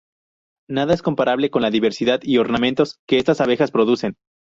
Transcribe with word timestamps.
Nada 0.67 0.95
es 0.95 1.03
comparable 1.03 1.51
con 1.51 1.61
la 1.61 1.69
diversidad 1.69 2.21
y 2.23 2.39
ornamentos 2.39 2.97
que 3.07 3.19
estas 3.19 3.39
abejas 3.39 3.69
producen. 3.69 4.15